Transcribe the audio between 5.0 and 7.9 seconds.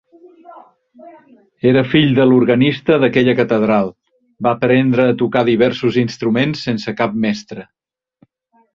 a tocar diversos instruments sense cap mestre.